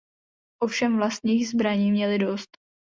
[0.63, 2.57] Ovšem vlastních zbraní měli dost.